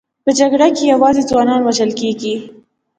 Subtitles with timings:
[0.23, 2.35] په جګړه کې یوازې ځوانان وژل کېږي